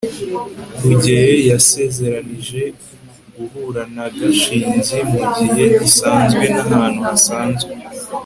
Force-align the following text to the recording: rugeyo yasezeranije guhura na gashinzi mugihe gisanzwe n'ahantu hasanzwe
rugeyo 0.83 1.35
yasezeranije 1.49 2.61
guhura 3.35 3.81
na 3.95 4.05
gashinzi 4.17 4.97
mugihe 5.11 5.65
gisanzwe 5.79 6.43
n'ahantu 6.55 6.99
hasanzwe 7.09 7.71